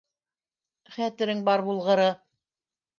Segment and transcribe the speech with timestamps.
[0.97, 2.13] Хәтерең бар булғыры...